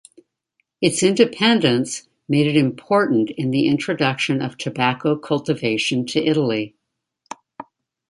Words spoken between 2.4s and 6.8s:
it important in the introduction of tobacco cultivation to Italy.